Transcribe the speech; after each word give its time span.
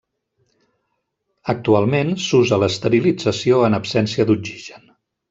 Actualment 1.53 2.09
s'usa 2.29 2.59
l'esterilització 2.63 3.61
en 3.69 3.79
absència 3.81 4.27
d'oxigen. 4.31 4.89